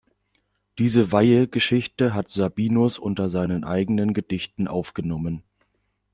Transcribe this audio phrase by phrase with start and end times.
[0.79, 5.43] Diese Weihe Geschichte hat Sabinus unter seine eigenen Gedichte aufgenommen.